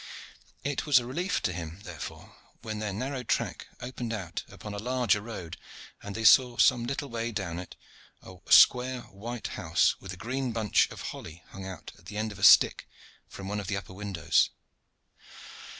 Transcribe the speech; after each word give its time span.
It 0.63 0.87
was 0.87 0.97
a 0.97 1.05
relief 1.05 1.43
to 1.43 1.53
him, 1.53 1.81
therefore, 1.83 2.35
when 2.63 2.79
their 2.79 2.91
narrow 2.91 3.21
track 3.21 3.67
opened 3.81 4.11
out 4.13 4.43
upon 4.49 4.73
a 4.73 4.79
larger 4.79 5.21
road, 5.21 5.57
and 6.01 6.15
they 6.15 6.23
saw 6.23 6.57
some 6.57 6.85
little 6.87 7.07
way 7.07 7.31
down 7.31 7.59
it 7.59 7.75
a 8.23 8.37
square 8.49 9.01
white 9.01 9.49
house 9.61 9.95
with 10.01 10.11
a 10.11 10.17
great 10.17 10.53
bunch 10.53 10.89
of 10.89 11.01
holly 11.13 11.43
hung 11.49 11.67
out 11.67 11.91
at 11.99 12.07
the 12.07 12.17
end 12.17 12.31
of 12.31 12.39
a 12.39 12.43
stick 12.43 12.89
from 13.27 13.47
one 13.47 13.59
of 13.59 13.67
the 13.67 13.77
upper 13.77 13.93
windows. 13.93 14.49